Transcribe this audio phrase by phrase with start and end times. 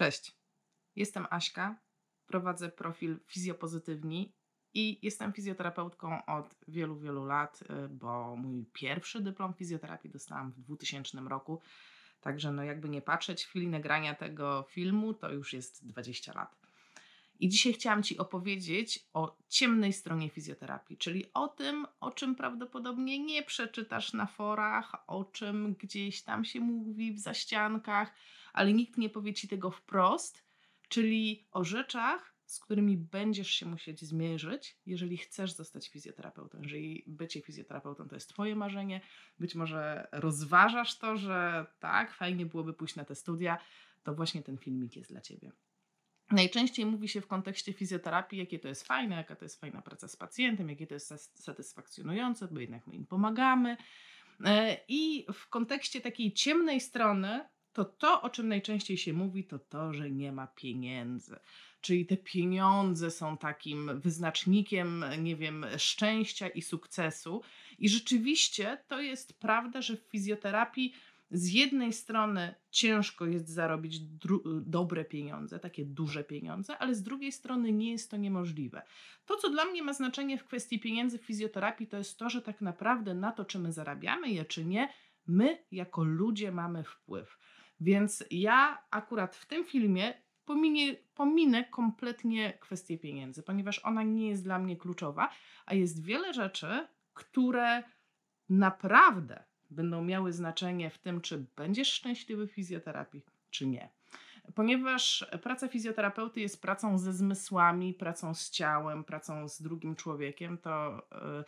[0.00, 0.32] Cześć,
[0.96, 1.80] jestem Aśka,
[2.26, 4.32] prowadzę profil Fizjopozytywni
[4.74, 10.60] i jestem fizjoterapeutką od wielu, wielu lat, y, bo mój pierwszy dyplom fizjoterapii dostałam w
[10.60, 11.60] 2000 roku.
[12.20, 16.56] Także no jakby nie patrzeć, w chwili nagrania tego filmu to już jest 20 lat.
[17.40, 23.18] I dzisiaj chciałam Ci opowiedzieć o ciemnej stronie fizjoterapii, czyli o tym, o czym prawdopodobnie
[23.18, 28.14] nie przeczytasz na forach, o czym gdzieś tam się mówi w zaściankach,
[28.52, 30.44] ale nikt nie powie Ci tego wprost,
[30.88, 36.58] czyli o rzeczach, z którymi będziesz się musieć zmierzyć, jeżeli chcesz zostać fizjoterapeutą.
[36.62, 39.00] Jeżeli bycie fizjoterapeutą to jest Twoje marzenie,
[39.38, 43.58] być może rozważasz to, że tak, fajnie byłoby pójść na te studia,
[44.02, 45.52] to właśnie ten filmik jest dla Ciebie.
[46.30, 50.08] Najczęściej mówi się w kontekście fizjoterapii, jakie to jest fajne, jaka to jest fajna praca
[50.08, 53.76] z pacjentem, jakie to jest satysfakcjonujące, bo jednak my im pomagamy.
[54.44, 59.58] E, I w kontekście takiej ciemnej strony, to to, o czym najczęściej się mówi, to
[59.58, 61.36] to, że nie ma pieniędzy.
[61.80, 67.42] Czyli te pieniądze są takim wyznacznikiem, nie wiem, szczęścia i sukcesu.
[67.78, 70.94] I rzeczywiście to jest prawda, że w fizjoterapii
[71.30, 74.00] z jednej strony ciężko jest zarobić
[74.60, 78.82] dobre pieniądze, takie duże pieniądze, ale z drugiej strony nie jest to niemożliwe.
[79.26, 82.42] To, co dla mnie ma znaczenie w kwestii pieniędzy w fizjoterapii, to jest to, że
[82.42, 84.88] tak naprawdę na to, czy my zarabiamy je, czy nie,
[85.26, 87.38] my jako ludzie mamy wpływ.
[87.80, 90.14] Więc ja akurat w tym filmie
[90.44, 95.30] pominie, pominę kompletnie kwestię pieniędzy, ponieważ ona nie jest dla mnie kluczowa,
[95.66, 97.82] a jest wiele rzeczy, które
[98.48, 103.90] naprawdę będą miały znaczenie w tym, czy będziesz szczęśliwy w fizjoterapii, czy nie.
[104.54, 111.02] Ponieważ praca fizjoterapeuty jest pracą ze zmysłami, pracą z ciałem, pracą z drugim człowiekiem, to
[111.12, 111.44] yy,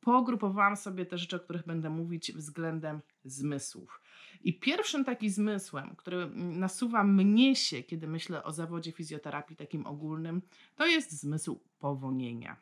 [0.00, 4.01] pogrupowałam sobie te rzeczy, o których będę mówić względem zmysłów.
[4.44, 10.42] I pierwszym takim zmysłem, który nasuwa mnie się, kiedy myślę o zawodzie fizjoterapii takim ogólnym,
[10.76, 12.56] to jest zmysł powonienia.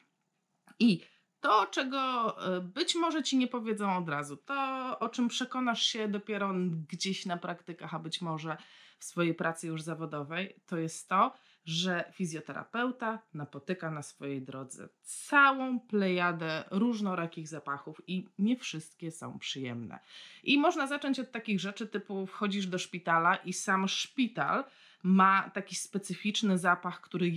[0.78, 1.00] I
[1.40, 1.98] to, czego
[2.56, 6.52] e, być może ci nie powiedzą od razu, to o czym przekonasz się dopiero
[6.88, 8.56] gdzieś na praktykach, a być może
[8.98, 11.34] w swojej pracy już zawodowej, to jest to,
[11.64, 19.98] że fizjoterapeuta napotyka na swojej drodze całą plejadę różnorakich zapachów i nie wszystkie są przyjemne.
[20.42, 24.64] I można zacząć od takich rzeczy typu wchodzisz do szpitala i sam szpital
[25.02, 27.28] ma taki specyficzny zapach, który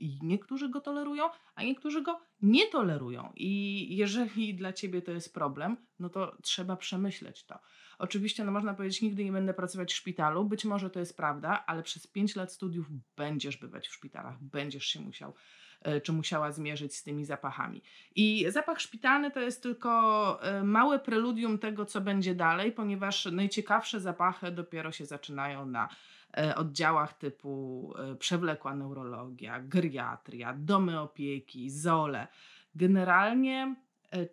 [0.00, 3.32] i niektórzy go tolerują, a niektórzy go nie tolerują.
[3.36, 7.58] I jeżeli dla ciebie to jest problem, no to trzeba przemyśleć to.
[8.00, 11.64] Oczywiście, no można powiedzieć, nigdy nie będę pracować w szpitalu, być może to jest prawda,
[11.66, 15.34] ale przez 5 lat studiów będziesz bywać w szpitalach, będziesz się musiał
[15.82, 17.82] e, czy musiała zmierzyć z tymi zapachami.
[18.14, 24.00] I zapach szpitalny to jest tylko e, małe preludium tego, co będzie dalej, ponieważ najciekawsze
[24.00, 25.88] zapachy dopiero się zaczynają na
[26.36, 32.28] E, oddziałach typu przewlekła neurologia, geriatria, domy opieki, zole.
[32.74, 33.74] Generalnie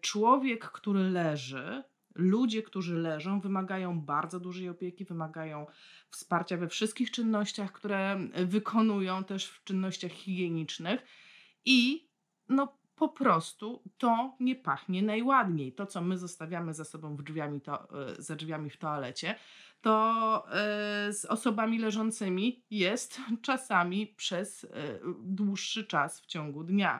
[0.01, 1.83] człowiek, który leży,
[2.17, 5.65] ludzie, którzy leżą, wymagają bardzo dużej opieki, wymagają
[6.09, 11.01] wsparcia we wszystkich czynnościach, które wykonują, też w czynnościach higienicznych
[11.65, 12.07] i
[12.49, 15.73] no po prostu to nie pachnie najładniej.
[15.73, 19.35] To, co my zostawiamy za sobą w drzwiami to, za drzwiami w toalecie,
[19.81, 24.67] to e, z osobami leżącymi jest czasami przez e,
[25.23, 26.99] dłuższy czas w ciągu dnia.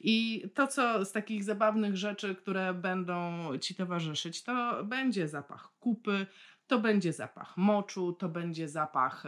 [0.00, 6.26] I to, co z takich zabawnych rzeczy, które będą ci towarzyszyć, to będzie zapach kupy,
[6.66, 9.24] to będzie zapach moczu, to będzie zapach.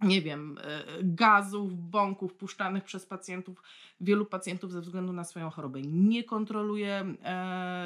[0.00, 3.62] nie wiem, e, gazów, bąków puszczanych przez pacjentów.
[4.00, 7.14] Wielu pacjentów ze względu na swoją chorobę nie kontroluje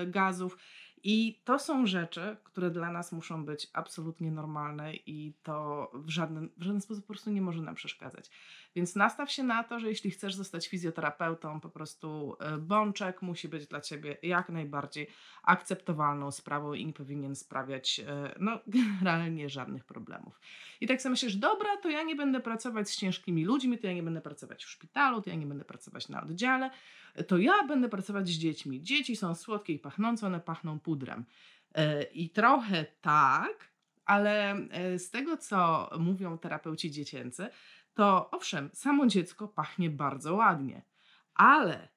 [0.06, 0.58] gazów
[1.04, 6.48] i to są rzeczy, które dla nas muszą być absolutnie normalne i to w żaden,
[6.56, 8.30] w żaden sposób po prostu nie może nam przeszkadzać.
[8.76, 13.48] Więc nastaw się na to, że jeśli chcesz zostać fizjoterapeutą, po prostu e, bączek musi
[13.48, 15.06] być dla ciebie jak najbardziej
[15.42, 18.58] akceptowalną sprawą i nie powinien sprawiać e, no,
[19.00, 20.40] generalnie żadnych problemów.
[20.80, 23.92] I tak sobie myślisz, dobra, to ja nie będę pracować z ciężkimi ludźmi, to ja
[23.92, 26.70] nie będę pracować w szpitalu, to ja nie będę pracować na oddziale,
[27.26, 28.82] to ja będę pracować z dziećmi.
[28.82, 31.24] Dzieci są słodkie i pachnące, one pachną pudrem.
[31.74, 33.72] E, I trochę tak,
[34.04, 34.56] ale
[34.96, 37.48] z tego, co mówią terapeuci dziecięcy,
[37.94, 40.82] to owszem, samo dziecko pachnie bardzo ładnie,
[41.34, 41.88] ale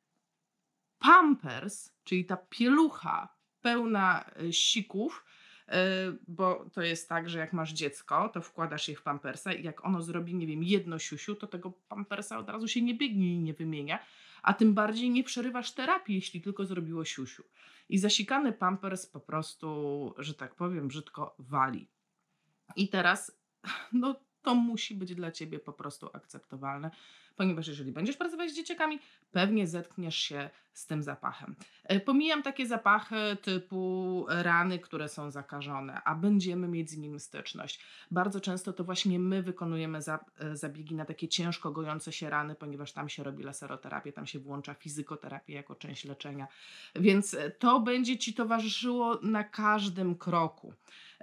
[0.99, 5.25] pampers, czyli ta pielucha pełna e, sików,
[5.67, 5.83] e,
[6.27, 9.85] bo to jest tak, że jak masz dziecko, to wkładasz je w pampersa i jak
[9.85, 13.39] ono zrobi, nie wiem, jedno siusiu, to tego pampersa od razu się nie biegnie i
[13.39, 13.99] nie wymienia,
[14.41, 17.43] a tym bardziej nie przerywasz terapii, jeśli tylko zrobiło siusiu.
[17.89, 21.87] I zasikany pampers po prostu, że tak powiem, brzydko wali.
[22.75, 23.39] I teraz,
[23.93, 26.91] no to musi być dla ciebie po prostu akceptowalne,
[27.35, 28.99] ponieważ jeżeli będziesz pracować z dzieciakami,
[29.31, 31.55] pewnie zetkniesz się z tym zapachem.
[31.83, 37.79] E, pomijam takie zapachy typu rany, które są zakażone, a będziemy mieć z nim styczność.
[38.11, 39.99] Bardzo często to właśnie my wykonujemy
[40.39, 44.39] e, zabiegi na takie ciężko gojące się rany, ponieważ tam się robi laseroterapię, tam się
[44.39, 46.47] włącza fizykoterapię jako część leczenia.
[46.95, 50.73] Więc to będzie ci towarzyszyło na każdym kroku.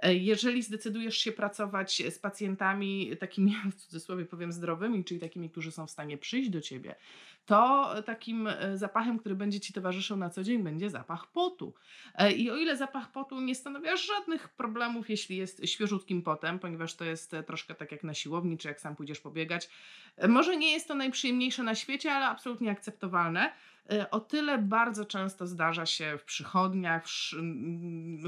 [0.01, 5.71] E, jeżeli zdecydujesz się pracować z pacjentami takimi, w cudzysłowie powiem, zdrowymi, czyli takimi, którzy
[5.71, 6.95] są w stanie przyjść do ciebie,
[7.45, 11.73] to takim e, zapachem, który będzie ci towarzyszył na co dzień, będzie zapach potu.
[12.15, 16.95] E, I o ile zapach potu nie stanowi żadnych problemów, jeśli jest świeżutkim potem, ponieważ
[16.95, 19.69] to jest troszkę tak jak na siłowni, czy jak sam pójdziesz pobiegać,
[20.27, 23.51] może nie jest to najprzyjemniejsze na świecie, ale absolutnie akceptowalne.
[23.91, 27.33] E, o tyle bardzo często zdarza się w przychodniach, w,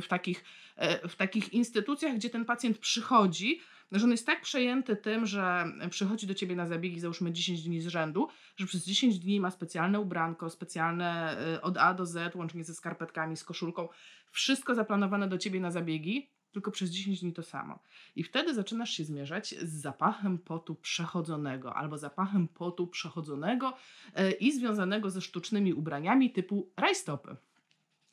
[0.02, 0.44] w, takich,
[0.75, 3.62] e, w takich instytucjach, gdzie ten pacjent przychodzi,
[3.92, 7.81] że on jest tak przejęty tym, że przychodzi do ciebie na zabiegi, załóżmy 10 dni
[7.81, 8.28] z rzędu,
[8.58, 12.74] że przez 10 dni ma specjalne ubranko, specjalne e, od A do Z, łącznie ze
[12.74, 13.90] skarpetkami, z koszulką,
[14.31, 17.80] wszystko zaplanowane do ciebie na zabiegi tylko przez 10 dni to samo.
[18.15, 23.74] I wtedy zaczynasz się zmierzać z zapachem potu przechodzonego albo zapachem potu przechodzonego
[24.15, 27.36] e, i związanego ze sztucznymi ubraniami typu rajstopy.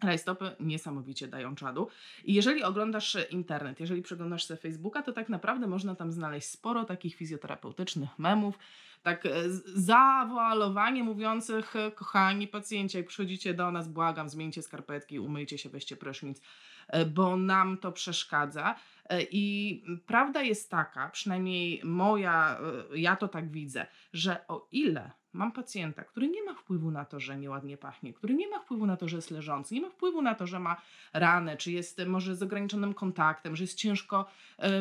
[0.02, 1.88] Rajstopy niesamowicie dają czadu.
[2.24, 6.84] I jeżeli oglądasz internet, jeżeli przeglądasz sobie Facebooka, to tak naprawdę można tam znaleźć sporo
[6.84, 8.58] takich fizjoterapeutycznych memów,
[9.02, 9.30] tak e,
[9.74, 16.42] zawoalowanie mówiących, kochani pacjenci, jak przychodzicie do nas, błagam, zmieńcie skarpetki, umyjcie się, weźcie prysznic,
[16.88, 18.74] e, bo nam to przeszkadza.
[19.08, 22.60] E, I prawda jest taka, przynajmniej moja,
[22.94, 27.20] ja to tak widzę, że o ile mam pacjenta, który nie ma wpływu na to,
[27.20, 30.22] że nieładnie pachnie, który nie ma wpływu na to, że jest leżący, nie ma wpływu
[30.22, 30.76] na to, że ma
[31.12, 34.26] ranę, czy jest może z ograniczonym kontaktem, że jest ciężko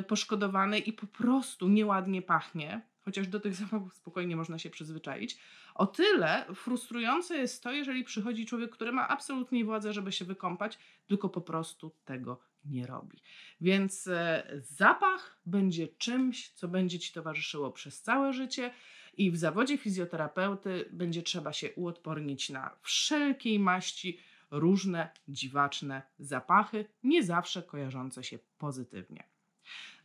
[0.07, 5.38] poszkodowany i po prostu nieładnie pachnie, chociaż do tych zapachów spokojnie można się przyzwyczaić.
[5.75, 10.80] O tyle frustrujące jest to, jeżeli przychodzi człowiek, który ma absolutnie władzę, żeby się wykąpać,
[11.07, 13.18] tylko po prostu tego nie robi.
[13.62, 18.74] Więc e, zapach będzie czymś, co będzie ci towarzyszyło przez całe życie.
[19.18, 24.19] I w zawodzie fizjoterapeuty będzie trzeba się uodpornić na wszelkiej maści
[24.51, 29.24] różne dziwaczne zapachy, nie zawsze kojarzące się pozytywnie.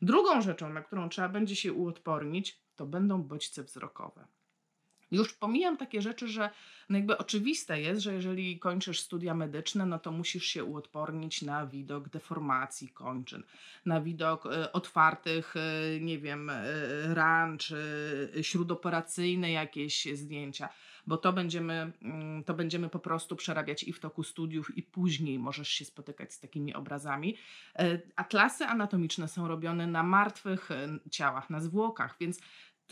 [0.02, 4.26] Drugą rzeczą, na którą trzeba będzie się uodpornić, to będą bodźce wzrokowe.
[5.10, 6.50] Już pomijam takie rzeczy, że
[6.88, 11.66] no jakby oczywiste jest, że jeżeli kończysz studia medyczne, no to musisz się uodpornić na
[11.66, 13.42] widok deformacji kończyn,
[13.86, 16.54] na widok y, otwartych, y, nie wiem, y,
[17.14, 20.68] ran, czy śródoperacyjne jakieś zdjęcia,
[21.06, 25.38] bo to będziemy, mm, to będziemy po prostu przerabiać i w toku studiów, i później
[25.38, 27.36] możesz się spotykać z takimi obrazami.
[28.16, 30.68] Atlasy anatomiczne są robione na martwych
[31.10, 32.40] ciałach, na zwłokach, więc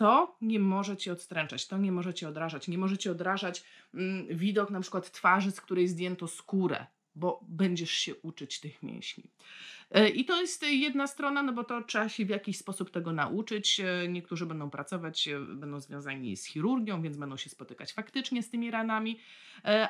[0.00, 2.68] to nie może cię odstręczać, to nie może cię odrażać.
[2.68, 3.64] Nie może cię odrażać
[3.94, 9.24] mm, widok na przykład twarzy, z której zdjęto skórę, bo będziesz się uczyć tych mięśni.
[9.90, 13.12] E, I to jest jedna strona, no bo to trzeba się w jakiś sposób tego
[13.12, 13.80] nauczyć.
[13.80, 18.50] E, niektórzy będą pracować, e, będą związani z chirurgią, więc będą się spotykać faktycznie z
[18.50, 19.20] tymi ranami,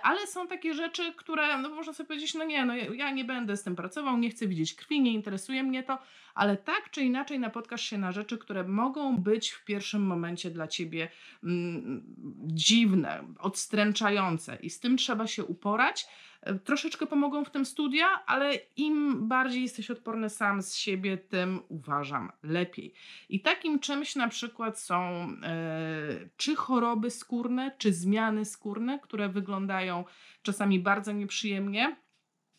[0.03, 3.57] ale są takie rzeczy, które, no można sobie powiedzieć, no nie, no ja nie będę
[3.57, 5.99] z tym pracował, nie chcę widzieć krwi, nie interesuje mnie to,
[6.35, 10.69] ale tak czy inaczej napotkasz się na rzeczy, które mogą być w pierwszym momencie dla
[10.69, 11.09] ciebie
[11.45, 12.03] mm,
[12.47, 16.07] dziwne, odstręczające i z tym trzeba się uporać.
[16.43, 21.61] E, troszeczkę pomogą w tym studia, ale im bardziej jesteś odporny sam z siebie, tym
[21.69, 22.95] uważam lepiej.
[23.29, 25.01] I takim czymś na przykład są
[25.43, 25.59] e,
[26.37, 30.05] czy choroby skórne, czy zmiany skórne, które wyglądają
[30.43, 31.97] czasami bardzo nieprzyjemnie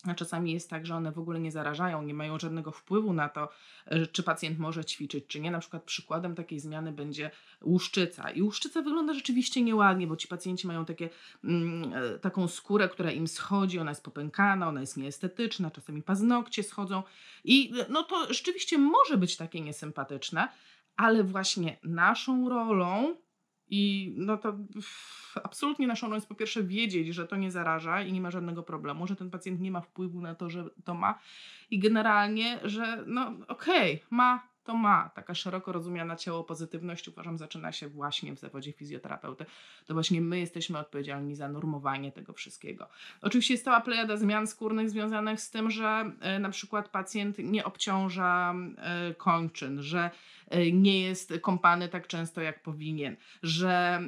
[0.09, 3.29] a czasami jest tak, że one w ogóle nie zarażają, nie mają żadnego wpływu na
[3.29, 3.49] to,
[3.85, 5.51] e, czy pacjent może ćwiczyć, czy nie.
[5.51, 7.31] Na przykład przykładem takiej zmiany będzie
[7.61, 8.31] łuszczyca.
[8.31, 11.09] I łuszczyca wygląda rzeczywiście nieładnie, bo ci pacjenci mają takie,
[11.43, 16.63] mm, e, taką skórę, która im schodzi, ona jest popękana, ona jest nieestetyczna, czasami paznokcie
[16.63, 17.03] schodzą.
[17.43, 20.47] I e, no to rzeczywiście może być takie niesympatyczne,
[20.95, 23.15] ale właśnie naszą rolą
[23.71, 24.57] i no to
[25.43, 28.63] absolutnie naszą rolą jest po pierwsze wiedzieć, że to nie zaraża i nie ma żadnego
[28.63, 31.19] problemu, że ten pacjent nie ma wpływu na to, że to ma.
[31.71, 35.09] I generalnie, że no okej, okay, ma to ma.
[35.15, 39.45] Taka szeroko rozumiana ciało pozytywność uważam zaczyna się właśnie w zawodzie fizjoterapeuty.
[39.85, 42.87] To właśnie my jesteśmy odpowiedzialni za normowanie tego wszystkiego.
[43.21, 47.65] Oczywiście jest cała plejada zmian skórnych związanych z tym, że e, na przykład pacjent nie
[47.65, 50.09] obciąża e, kończyn, że
[50.49, 54.01] e, nie jest kąpany tak często jak powinien, że,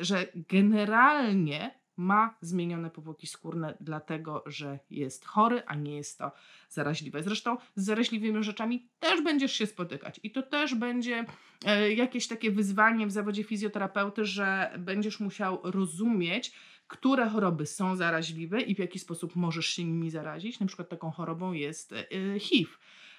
[0.00, 6.32] że generalnie ma zmienione powłoki skórne, dlatego że jest chory, a nie jest to
[6.68, 7.22] zaraźliwe.
[7.22, 11.24] Zresztą z zaraźliwymi rzeczami też będziesz się spotykać i to też będzie
[11.66, 16.52] e, jakieś takie wyzwanie w zawodzie fizjoterapeuty, że będziesz musiał rozumieć,
[16.88, 20.60] które choroby są zaraźliwe i w jaki sposób możesz się nimi zarazić.
[20.60, 22.70] Na przykład taką chorobą jest e, HIV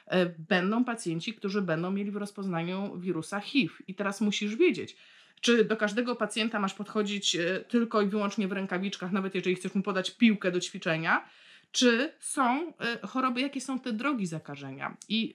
[0.05, 3.73] e, będą pacjenci, którzy będą mieli w rozpoznaniu wirusa HIV.
[3.87, 4.97] I teraz musisz wiedzieć,
[5.41, 9.75] czy do każdego pacjenta masz podchodzić e, tylko i wyłącznie w rękawiczkach, nawet jeżeli chcesz
[9.75, 11.25] mu podać piłkę do ćwiczenia,
[11.71, 12.73] czy są
[13.07, 14.97] choroby, jakie są te drogi zakażenia.
[15.09, 15.33] I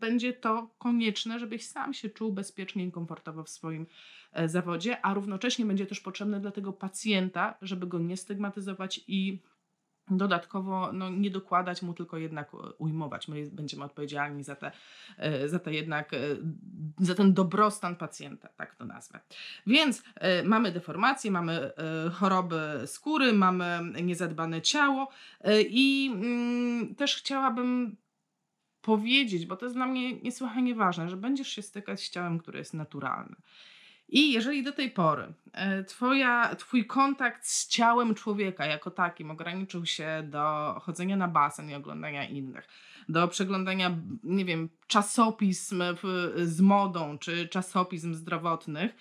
[0.00, 3.86] będzie to konieczne, żebyś sam się czuł bezpiecznie i komfortowo w swoim
[4.36, 9.42] E, zawodzie, a równocześnie będzie też potrzebne dla tego pacjenta, żeby go nie stygmatyzować i
[10.10, 13.28] dodatkowo no, nie dokładać mu, tylko jednak ujmować.
[13.28, 14.72] My będziemy odpowiedzialni za, te,
[15.18, 16.18] e, za, te jednak, e,
[16.98, 19.20] za ten dobrostan pacjenta, tak to nazwę.
[19.66, 20.02] Więc
[20.44, 21.72] mamy deformacje, mamy
[22.12, 25.08] choroby skóry, mamy niezadbane ciało
[25.68, 27.96] i mm, też chciałabym
[28.86, 32.58] powiedzieć, bo to jest dla mnie niesłychanie ważne, że będziesz się stykać z ciałem, które
[32.58, 33.36] jest naturalne.
[34.08, 39.86] I jeżeli do tej pory e, twoja, twój kontakt z ciałem człowieka jako takim ograniczył
[39.86, 42.68] się do chodzenia na basen i oglądania innych,
[43.08, 45.82] do przeglądania, nie wiem, czasopism
[46.36, 48.94] z modą czy czasopism zdrowotnych,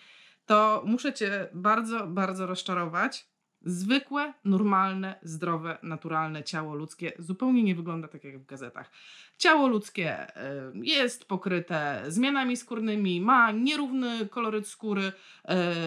[0.46, 3.35] to muszę cię bardzo, bardzo rozczarować
[3.66, 8.92] Zwykłe, normalne, zdrowe, naturalne ciało ludzkie zupełnie nie wygląda tak jak w gazetach.
[9.38, 10.28] Ciało ludzkie
[10.74, 15.12] jest pokryte zmianami skórnymi, ma nierówny koloryt skóry,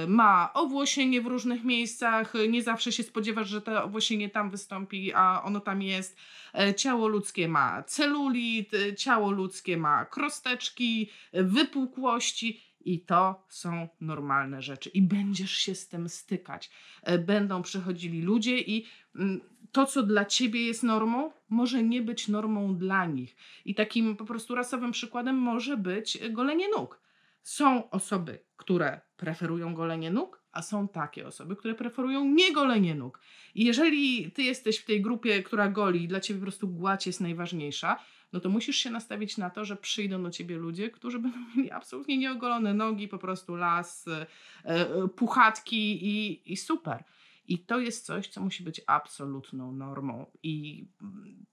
[0.09, 2.33] ma owłosienie w różnych miejscach.
[2.49, 6.17] Nie zawsze się spodziewasz, że to owłosienie tam wystąpi, a ono tam jest.
[6.55, 14.91] E, ciało ludzkie ma celulit, ciało ludzkie ma krosteczki, wypukłości i to są normalne rzeczy.
[14.91, 16.71] I będziesz się z tym stykać.
[17.03, 19.41] E, będą przychodzili ludzie i mm,
[19.73, 23.37] to, co dla ciebie jest normą, może nie być normą dla nich.
[23.65, 27.01] I takim po prostu rasowym przykładem może być golenie nóg.
[27.43, 33.21] Są osoby, które preferują golenie nóg, a są takie osoby, które preferują niegolenie nóg.
[33.55, 37.07] I jeżeli ty jesteś w tej grupie, która goli i dla ciebie po prostu gładź
[37.07, 37.99] jest najważniejsza,
[38.33, 41.71] no to musisz się nastawić na to, że przyjdą do ciebie ludzie, którzy będą mieli
[41.71, 44.27] absolutnie nieogolone nogi, po prostu las, e,
[44.65, 47.05] e, puchatki i, i super.
[47.49, 50.27] I to jest coś, co musi być absolutną normą.
[50.43, 51.47] I mm,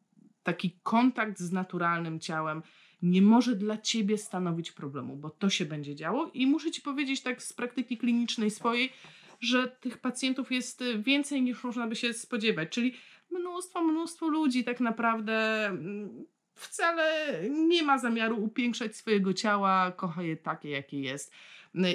[0.44, 2.62] taki kontakt z naturalnym ciałem
[3.02, 6.32] nie może dla ciebie stanowić problemu, bo to się będzie działo.
[6.34, 8.92] I muszę ci powiedzieć tak z praktyki klinicznej swojej,
[9.40, 12.70] że tych pacjentów jest więcej niż można by się spodziewać.
[12.70, 12.94] Czyli
[13.32, 20.38] mnóstwo, mnóstwo ludzi tak naprawdę mm, wcale nie ma zamiaru upiększać swojego ciała, kocha je
[20.38, 21.32] takie, jakie jest.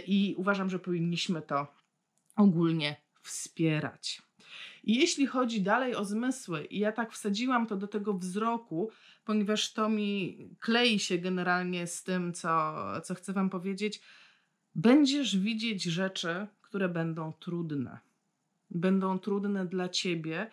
[0.07, 1.67] I uważam, że powinniśmy to
[2.37, 4.23] ogólnie wspierać.
[4.85, 8.90] Jeśli chodzi dalej o zmysły, i ja tak wsadziłam to do tego wzroku,
[9.25, 12.75] ponieważ to mi klei się generalnie z tym, co,
[13.05, 14.00] co chcę Wam powiedzieć,
[14.75, 17.99] będziesz widzieć rzeczy, które będą trudne.
[18.71, 20.50] Będą trudne dla Ciebie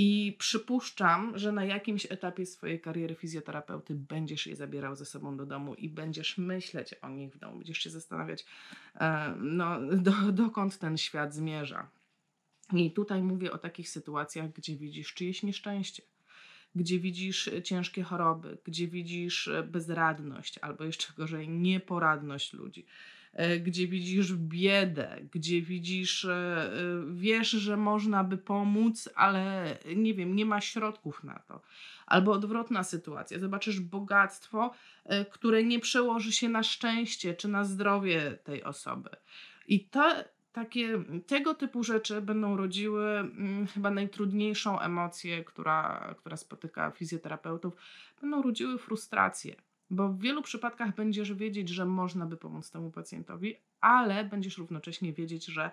[0.00, 5.46] i przypuszczam, że na jakimś etapie swojej kariery fizjoterapeuty będziesz je zabierał ze sobą do
[5.46, 8.44] domu i będziesz myśleć o nich w domu, będziesz się zastanawiać,
[8.94, 11.90] e, no, do, dokąd ten świat zmierza.
[12.72, 16.02] I tutaj mówię o takich sytuacjach, gdzie widzisz czyjeś nieszczęście,
[16.74, 23.17] gdzie widzisz ciężkie choroby, gdzie widzisz bezradność albo jeszcze gorzej nieporadność ludzi E,
[23.60, 26.70] gdzie widzisz biedę, gdzie widzisz, e, e,
[27.12, 31.60] wiesz, że można by pomóc, ale nie wiem, nie ma środków na to.
[32.06, 34.74] Albo odwrotna sytuacja, zobaczysz bogactwo,
[35.30, 39.10] które nie przełoży się na szczęście czy na zdrowie tej osoby.
[39.68, 40.14] I to,
[40.52, 47.74] takie, tego typu rzeczy będą rodziły hmm, chyba najtrudniejszą emocję, która, która spotyka fizjoterapeutów,
[48.20, 49.56] będą rodziły frustrację
[49.90, 55.12] bo w wielu przypadkach będziesz wiedzieć, że można by pomóc temu pacjentowi, ale będziesz równocześnie
[55.12, 55.70] wiedzieć, że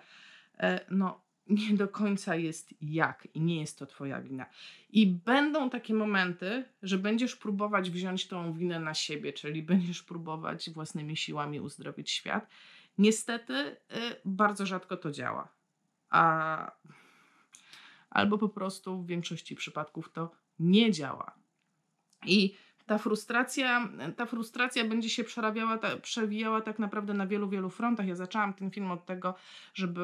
[0.58, 4.46] e, no, nie do końca jest jak i nie jest to Twoja wina.
[4.90, 10.70] I będą takie momenty, że będziesz próbować wziąć tą winę na siebie, czyli będziesz próbować
[10.70, 12.48] własnymi siłami uzdrowić świat.
[12.98, 13.76] Niestety, y,
[14.24, 15.48] bardzo rzadko to działa.
[16.10, 16.72] A,
[18.10, 21.32] albo po prostu w większości przypadków to nie działa.
[22.26, 22.54] I
[22.86, 28.06] ta frustracja, ta frustracja będzie się przerabiała, ta, przewijała tak naprawdę na wielu, wielu frontach.
[28.06, 29.34] Ja zaczęłam ten film od tego,
[29.74, 30.00] żeby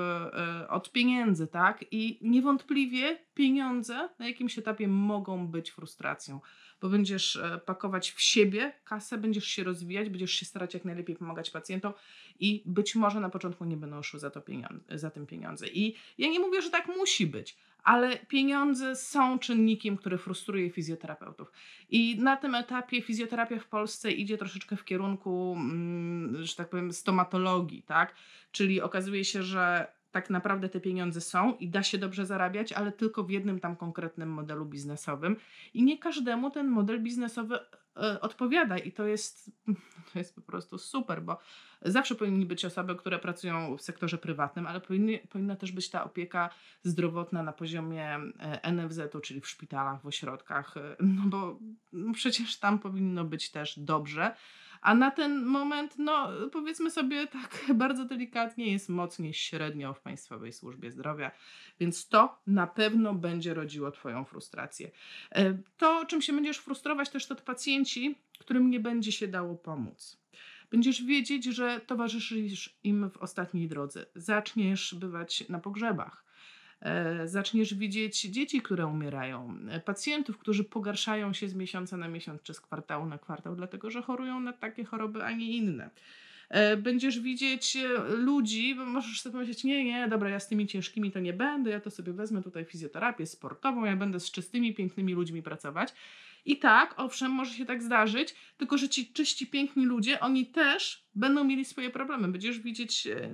[0.65, 1.85] y, od pieniędzy, tak?
[1.91, 6.41] I niewątpliwie pieniądze na jakimś etapie mogą być frustracją,
[6.81, 11.17] bo będziesz y, pakować w siebie kasę, będziesz się rozwijać, będziesz się starać jak najlepiej
[11.17, 11.93] pomagać pacjentom
[12.41, 15.69] i być może na początku nie będą szły za, to pieniądze, za tym pieniądze.
[15.69, 21.53] I ja nie mówię, że tak musi być, ale pieniądze są czynnikiem, który frustruje fizjoterapeutów.
[21.91, 26.93] I na tym etapie fizjoterapia w Polsce idzie troszeczkę w kierunku, mm, że tak powiem,
[26.93, 28.15] stomatologii, tak?
[28.53, 32.93] Czyli okazuje się, że tak naprawdę te pieniądze są i da się dobrze zarabiać, ale
[32.93, 35.37] tylko w jednym tam konkretnym modelu biznesowym.
[35.75, 37.59] I nie każdemu ten model biznesowy
[37.97, 39.51] e, odpowiada i to jest,
[40.13, 41.39] to jest po prostu super, bo
[41.85, 46.05] zawsze powinny być osoby, które pracują w sektorze prywatnym, ale powinny, powinna też być ta
[46.05, 46.51] opieka
[46.83, 51.59] zdrowotna na poziomie e, NFZ-u, czyli w szpitalach, w ośrodkach, e, no bo
[51.93, 54.37] no przecież tam powinno być też dobrze.
[54.83, 60.53] A na ten moment, no powiedzmy sobie tak bardzo delikatnie, jest mocniej średnio w Państwowej
[60.53, 61.31] Służbie Zdrowia,
[61.81, 64.91] więc to na pewno będzie rodziło Twoją frustrację.
[65.31, 70.22] E, to, czym się będziesz frustrować, też to pacjenci, którym nie będzie się dało pomóc.
[70.73, 74.07] Będziesz wiedzieć, że towarzyszysz im w ostatniej drodze.
[74.15, 76.25] Zaczniesz bywać na pogrzebach
[76.83, 82.43] E, zaczniesz widzieć dzieci, które umierają, e, pacjentów, którzy pogarszają się z miesiąca na miesiąc
[82.43, 85.91] czy z kwartału na kwartał, dlatego że chorują na takie choroby, a nie inne.
[86.53, 87.77] E, będziesz widzieć
[88.09, 91.71] ludzi, bo możesz sobie pomyśleć, nie, nie, dobra, ja z tymi ciężkimi to nie będę,
[91.71, 95.95] ja to sobie wezmę tutaj fizjoterapię sportową, ja będę z czystymi, pięknymi ludźmi pracować.
[96.45, 101.05] I tak, owszem, może się tak zdarzyć, tylko że ci czyści, piękni ludzie, oni też
[101.15, 102.29] będą mieli swoje problemy.
[102.29, 103.31] Będziesz widzieć e,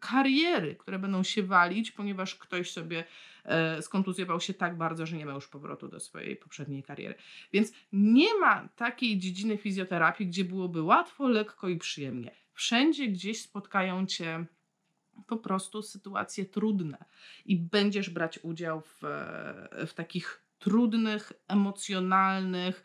[0.00, 3.04] kariery, które będą się walić, ponieważ ktoś sobie
[3.44, 7.14] e, skontuzjował się tak bardzo, że nie ma już powrotu do swojej poprzedniej kariery.
[7.52, 12.41] Więc nie ma takiej dziedziny fizjoterapii, gdzie byłoby łatwo, lekko i przyjemnie.
[12.54, 14.46] Wszędzie gdzieś spotkają cię
[15.26, 17.04] po prostu sytuacje trudne
[17.44, 19.00] i będziesz brać udział w,
[19.86, 22.84] w takich trudnych, emocjonalnych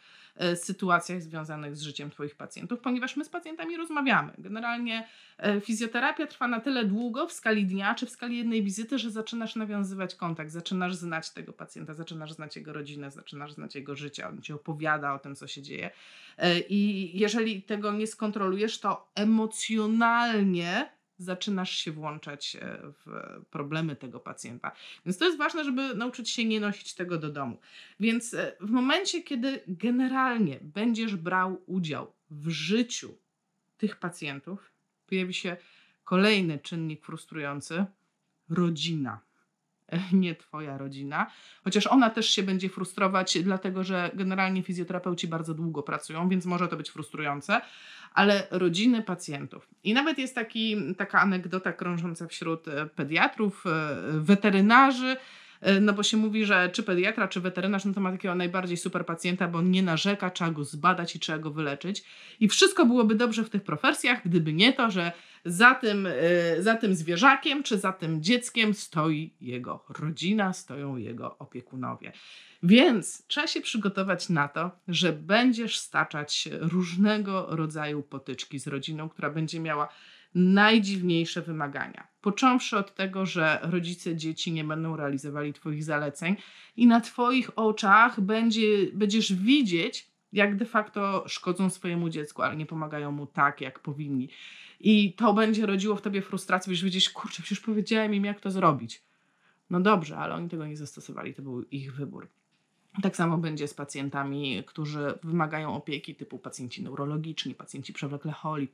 [0.56, 4.34] sytuacjach związanych z życiem Twoich pacjentów, ponieważ my z pacjentami rozmawiamy.
[4.38, 9.00] Generalnie e, fizjoterapia trwa na tyle długo w skali dnia czy w skali jednej wizyty,
[9.00, 13.96] że zaczynasz nawiązywać kontakt, zaczynasz znać tego pacjenta, zaczynasz znać jego rodzinę, zaczynasz znać jego
[13.96, 15.92] życie, on ci opowiada o tym, co się dzieje.
[16.38, 23.06] E, I jeżeli tego nie skontrolujesz, to emocjonalnie zaczynasz się włączać e, w
[23.50, 24.72] problemy tego pacjenta.
[25.06, 27.58] Więc to jest ważne, żeby nauczyć się nie nosić tego do domu.
[28.00, 33.18] Więc e, w momencie, kiedy generalnie będziesz brał udział w życiu
[33.78, 34.72] tych pacjentów,
[35.08, 35.58] pojawi się
[36.04, 37.86] kolejny czynnik frustrujący
[38.50, 39.27] rodzina.
[40.14, 41.32] Nie twoja rodzina,
[41.64, 46.68] chociaż ona też się będzie frustrować, dlatego że generalnie fizjoterapeuci bardzo długo pracują, więc może
[46.68, 47.62] to być frustrujące,
[48.14, 49.68] ale rodziny pacjentów.
[49.84, 53.70] I nawet jest taki, taka anegdota krążąca wśród e, pediatrów, e,
[54.20, 55.18] weterynarzy,
[55.62, 58.78] e, no bo się mówi, że czy pediatra, czy weterynarz, no to ma takiego najbardziej
[58.78, 62.04] super pacjenta, bo on nie narzeka, trzeba go zbadać i trzeba go wyleczyć.
[62.40, 65.12] I wszystko byłoby dobrze w tych profesjach, gdyby nie to, że
[65.46, 66.08] za tym,
[66.60, 72.12] za tym zwierzakiem, czy za tym dzieckiem stoi jego rodzina, stoją jego opiekunowie.
[72.64, 79.30] Więc trzeba się przygotować na to, że będziesz staczać różnego rodzaju potyczki z rodziną, która
[79.30, 79.90] będzie miała
[80.36, 82.08] najdziwniejsze wymagania.
[82.22, 86.36] Począwszy od tego, że rodzice dzieci nie będą realizowali Twoich zaleceń
[86.76, 88.62] i na Twoich oczach będzie,
[88.94, 94.30] będziesz widzieć, jak de facto szkodzą swojemu dziecku, ale nie pomagają mu tak, jak powinni.
[94.80, 98.52] I to będzie rodziło w tobie frustrację, że widzisz, kurczę, przecież powiedziałem im, jak to
[98.52, 99.02] zrobić.
[99.70, 102.28] No dobrze, ale oni tego nie zastosowali, to był ich wybór.
[103.02, 108.68] Tak samo będzie z pacjentami, którzy wymagają opieki, typu pacjenci neurologiczni, pacjenci przewlekle choli,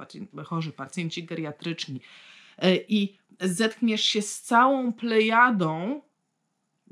[0.45, 2.01] chorzy, pacjenci geriatryczni.
[2.57, 6.01] E, I zetkniesz się z całą plejadą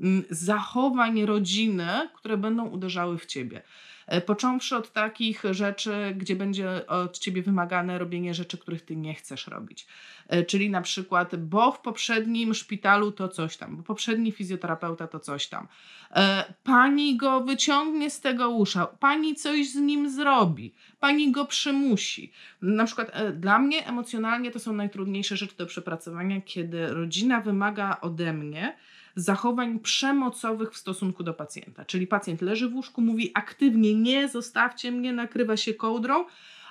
[0.00, 3.62] mm, zachowań rodziny, które będą uderzały w ciebie.
[4.06, 9.14] E, począwszy od takich rzeczy, gdzie będzie od ciebie wymagane robienie rzeczy, których ty nie
[9.14, 9.86] chcesz robić.
[10.28, 15.20] E, czyli na przykład, bo w poprzednim szpitalu to coś tam, bo poprzedni fizjoterapeuta to
[15.20, 15.68] coś tam.
[16.10, 22.32] E, pani go wyciągnie z tego usza, pani coś z nim zrobi, pani go przymusi.
[22.62, 28.32] Na przykład dla mnie emocjonalnie to są najtrudniejsze rzeczy do przepracowania, kiedy rodzina wymaga ode
[28.32, 28.76] mnie,
[29.14, 31.84] zachowań przemocowych w stosunku do pacjenta.
[31.84, 36.24] Czyli pacjent leży w łóżku, mówi aktywnie nie, zostawcie mnie, nakrywa się kołdrą,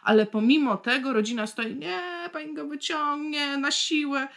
[0.04, 4.28] ale pomimo tego rodzina stoi, nie, pani go wyciągnie na siłę.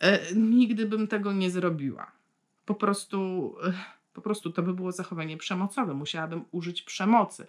[0.00, 2.12] E, nigdy bym tego nie zrobiła.
[2.64, 3.72] Po prostu, e,
[4.12, 5.94] po prostu to by było zachowanie przemocowe.
[5.94, 7.46] Musiałabym użyć przemocy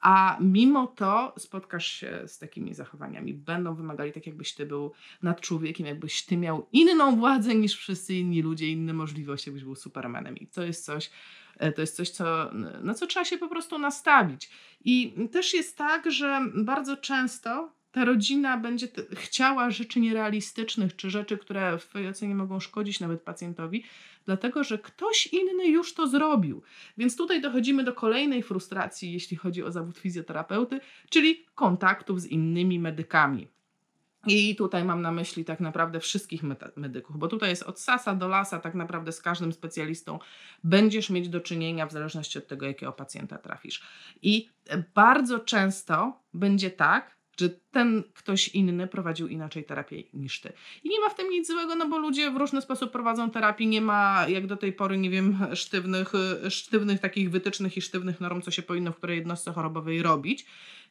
[0.00, 3.34] a mimo to spotkasz się z takimi zachowaniami.
[3.34, 8.14] Będą wymagali tak, jakbyś ty był nad człowiekiem, jakbyś ty miał inną władzę niż wszyscy
[8.14, 10.36] inni ludzie, inne możliwości, jakbyś był supermanem.
[10.36, 11.10] I to jest coś,
[11.58, 12.50] e, to jest coś, co,
[12.82, 14.50] na co trzeba się po prostu nastawić.
[14.84, 21.38] I też jest tak, że bardzo często ta rodzina będzie chciała rzeczy nierealistycznych, czy rzeczy,
[21.38, 23.84] które w Twojej ocenie mogą szkodzić nawet pacjentowi,
[24.28, 26.62] dlatego że ktoś inny już to zrobił.
[26.98, 32.78] Więc tutaj dochodzimy do kolejnej frustracji, jeśli chodzi o zawód fizjoterapeuty, czyli kontaktów z innymi
[32.78, 33.48] medykami.
[34.26, 36.42] I tutaj mam na myśli tak naprawdę wszystkich
[36.76, 40.18] medyków, bo tutaj jest od sasa do lasa, tak naprawdę z każdym specjalistą
[40.64, 43.82] będziesz mieć do czynienia w zależności od tego, jakiego pacjenta trafisz.
[44.22, 44.48] I
[44.94, 50.52] bardzo często będzie tak, że ten ktoś inny prowadził inaczej terapię niż ty.
[50.84, 53.66] I nie ma w tym nic złego, no bo ludzie w różny sposób prowadzą terapię,
[53.66, 56.12] nie ma jak do tej pory, nie wiem, sztywnych,
[56.48, 60.46] sztywnych takich wytycznych i sztywnych norm, co się powinno w której jednostce chorobowej robić.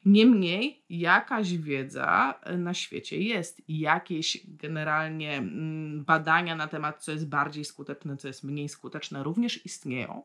[0.06, 7.66] Niemniej jakaś wiedza na świecie jest, jakieś generalnie mm, badania na temat, co jest bardziej
[7.66, 10.24] skuteczne, co jest mniej skuteczne, również istnieją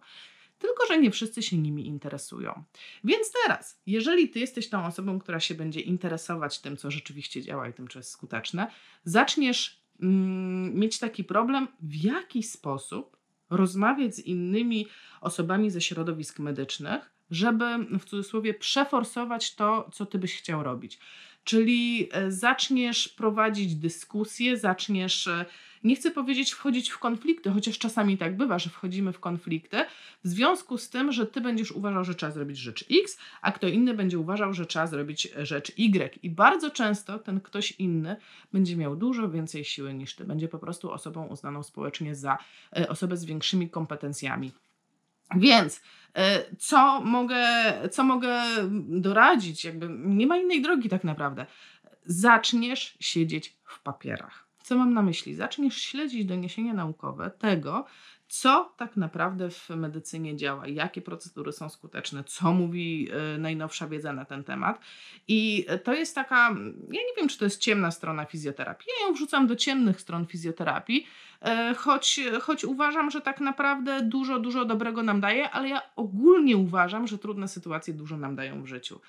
[0.63, 2.65] tylko że nie wszyscy się nimi interesują.
[3.05, 7.69] Więc teraz, jeżeli ty jesteś tą osobą, która się będzie interesować tym, co rzeczywiście działa
[7.69, 8.71] i tym, co jest skuteczne,
[9.05, 13.17] zaczniesz mm, mieć taki problem, w jaki sposób
[13.51, 14.87] rozmawiać z innymi
[15.21, 17.65] osobami ze środowisk medycznych, żeby
[17.99, 20.99] w cudzysłowie przeforsować to, co ty byś chciał robić.
[21.45, 25.45] Czyli e, zaczniesz prowadzić dyskusje, zaczniesz e,
[25.85, 29.77] nie chcę powiedzieć wchodzić w konflikty, chociaż czasami tak bywa, że wchodzimy w konflikty,
[30.25, 33.69] w związku z tym, że ty będziesz uważał, że trzeba zrobić rzecz X, a kto
[33.69, 36.19] inny będzie uważał, że trzeba zrobić rzecz Y.
[36.23, 38.17] I bardzo często ten ktoś inny
[38.53, 40.25] będzie miał dużo więcej siły niż ty.
[40.25, 42.39] Będzie po prostu osobą uznaną społecznie za
[42.77, 44.53] e, osobę z większymi kompetencjami.
[45.37, 45.83] Więc
[46.15, 47.45] e, co mogę,
[47.91, 48.43] co mogę
[48.89, 49.65] doradzić?
[49.65, 51.47] Jakby nie ma innej drogi tak naprawdę.
[52.07, 54.47] Zaczniesz siedzieć w papierach.
[54.63, 55.35] Co mam na myśli?
[55.35, 57.87] Zaczniesz śledzić doniesienia naukowe tego,
[58.33, 64.13] co tak naprawdę w medycynie działa, jakie procedury są skuteczne, co mówi y, najnowsza wiedza
[64.13, 64.81] na ten temat.
[65.29, 66.37] I to jest taka,
[66.91, 68.89] ja nie wiem, czy to jest ciemna strona fizjoterapii.
[69.01, 71.07] Ja ją wrzucam do ciemnych stron fizjoterapii,
[71.71, 76.57] y, choć, choć uważam, że tak naprawdę dużo, dużo dobrego nam daje, ale ja ogólnie
[76.57, 79.01] uważam, że trudne sytuacje dużo nam dają w życiu.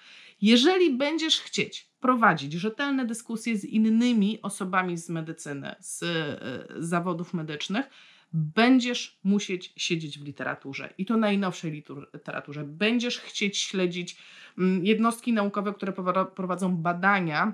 [0.41, 7.85] Jeżeli będziesz chcieć prowadzić rzetelne dyskusje z innymi osobami z medycyny, z y, zawodów medycznych,
[8.33, 11.71] będziesz musieć siedzieć w literaturze i to najnowszej
[12.13, 12.63] literaturze.
[12.63, 14.17] Będziesz chcieć śledzić
[14.57, 15.93] mm, jednostki naukowe, które
[16.35, 17.53] prowadzą badania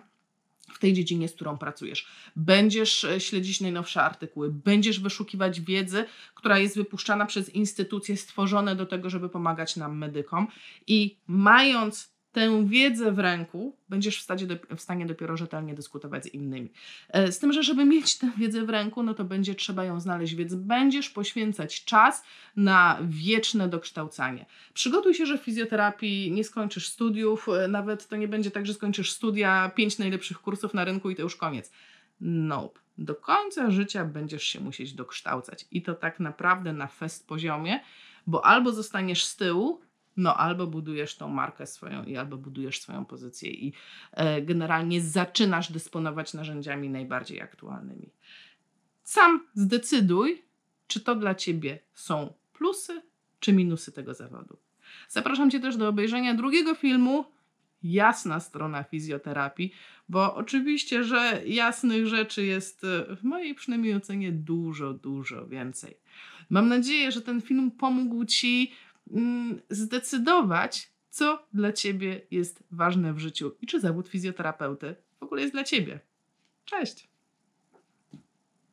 [0.73, 2.07] w tej dziedzinie, z którą pracujesz.
[2.35, 8.85] Będziesz e, śledzić najnowsze artykuły, będziesz wyszukiwać wiedzy, która jest wypuszczana przez instytucje stworzone do
[8.85, 10.47] tego, żeby pomagać nam medykom
[10.87, 16.33] i mając tę wiedzę w ręku będziesz w, stanie, w stanie dopiero rzetelnie dyskutować z
[16.33, 16.71] innymi.
[17.09, 19.99] E, z tym, że żeby mieć tę wiedzę w ręku, no to będzie trzeba ją
[19.99, 22.23] znaleźć, więc będziesz poświęcać czas
[22.55, 24.45] na wieczne dokształcanie.
[24.73, 28.73] Przygotuj się, że w fizjoterapii nie skończysz studiów, e, nawet to nie będzie tak, że
[28.73, 31.71] skończysz studia, pięć najlepszych kursów na rynku i to już koniec.
[32.21, 32.79] Nope.
[32.97, 37.79] Do końca życia będziesz się musieć dokształcać i to tak naprawdę na fest poziomie,
[38.27, 39.81] bo albo zostaniesz z tyłu,
[40.19, 43.73] no albo budujesz tą markę swoją i albo budujesz swoją pozycję i
[44.11, 48.09] e, generalnie zaczynasz dysponować narzędziami najbardziej aktualnymi.
[49.03, 50.43] Sam zdecyduj,
[50.87, 53.01] czy to dla ciebie są plusy
[53.39, 54.57] czy minusy tego zawodu.
[55.09, 57.25] Zapraszam Cię też do obejrzenia drugiego filmu
[57.83, 59.71] Jasna strona fizjoterapii,
[60.09, 65.97] bo oczywiście, że jasnych rzeczy jest e, w mojej przynajmniej ocenie dużo, dużo więcej.
[66.49, 68.71] Mam nadzieję, że ten film pomógł Ci
[69.69, 75.53] zdecydować, co dla ciebie jest ważne w życiu i czy zawód fizjoterapeuty w ogóle jest
[75.53, 75.99] dla ciebie.
[76.65, 77.09] Cześć!